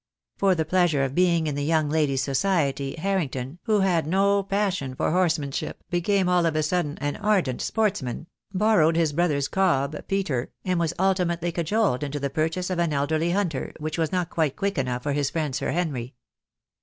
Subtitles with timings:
[0.35, 4.95] For the pleasure of being in the young lady's society Harrington, who had no passion
[4.95, 9.95] for horse manship, became all of a sudden an ardent sportsman, borrowed his brother's cob,
[10.07, 14.31] Peter, and was ultimately cajoled into the purchase of an elderly hunter, which was not
[14.31, 16.15] quite quick enough for his friend Sir Henry.